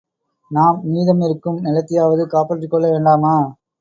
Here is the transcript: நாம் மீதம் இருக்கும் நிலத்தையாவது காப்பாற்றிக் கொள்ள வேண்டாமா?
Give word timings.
நாம் 0.51 0.79
மீதம் 0.85 1.21
இருக்கும் 1.21 1.59
நிலத்தையாவது 1.63 2.25
காப்பாற்றிக் 2.25 2.71
கொள்ள 2.71 2.87
வேண்டாமா? 2.89 3.35